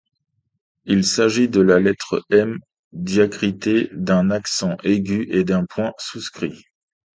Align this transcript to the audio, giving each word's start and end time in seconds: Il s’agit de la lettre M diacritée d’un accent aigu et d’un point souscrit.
Il 0.85 1.05
s’agit 1.05 1.47
de 1.47 1.61
la 1.61 1.79
lettre 1.79 2.25
M 2.31 2.57
diacritée 2.91 3.87
d’un 3.93 4.31
accent 4.31 4.77
aigu 4.83 5.27
et 5.29 5.43
d’un 5.43 5.63
point 5.67 5.93
souscrit. 5.99 6.59